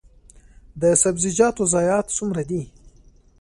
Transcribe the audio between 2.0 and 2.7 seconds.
څومره دي؟